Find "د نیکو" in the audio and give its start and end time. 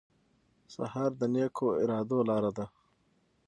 1.19-1.67